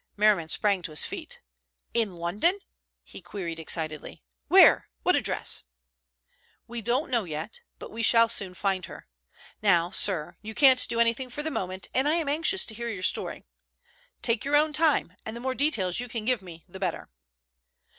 Merriman 0.17 0.49
sprang 0.49 0.81
to 0.81 0.89
his 0.91 1.03
feet. 1.05 1.43
"In 1.93 2.15
London?" 2.15 2.57
he 3.03 3.21
queried 3.21 3.59
excitedly. 3.59 4.23
"Where? 4.47 4.89
What 5.03 5.15
address?" 5.15 5.65
"We 6.67 6.81
don't 6.81 7.11
know 7.11 7.23
yet, 7.23 7.61
but 7.77 7.91
we 7.91 8.01
shall 8.01 8.27
soon 8.27 8.55
find 8.55 8.85
her. 8.87 9.07
Now, 9.61 9.91
sir, 9.91 10.37
you 10.41 10.55
can't 10.55 10.89
do 10.89 10.99
anything 10.99 11.29
for 11.29 11.43
the 11.43 11.51
moment, 11.51 11.87
and 11.93 12.07
I 12.09 12.15
am 12.15 12.29
anxious 12.29 12.65
to 12.65 12.73
hear 12.73 12.89
your 12.89 13.03
story. 13.03 13.45
Take 14.23 14.43
your 14.43 14.55
own 14.55 14.73
time, 14.73 15.13
and 15.23 15.35
the 15.35 15.39
more 15.39 15.53
details 15.53 15.99
you 15.99 16.07
can 16.07 16.25
give 16.25 16.41
me 16.41 16.65
the 16.67 16.79
better." 16.79 17.11